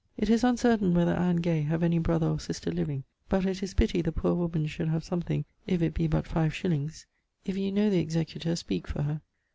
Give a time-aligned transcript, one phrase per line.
[0.17, 3.75] It is uncertaine whether Anne Gay have any brother or sister living, but it is
[3.75, 7.05] pitty the poor woman should have somthing if it be but 5 shillings.
[7.45, 9.21] If you know the executor speak for her.